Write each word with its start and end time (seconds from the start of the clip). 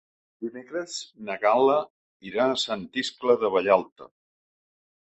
Dimecres 0.45 0.95
na 1.27 1.35
Gal·la 1.43 1.77
irà 2.31 2.49
a 2.49 2.59
Sant 2.65 2.89
Iscle 3.05 3.39
de 3.47 3.55
Vallalta. 3.59 4.13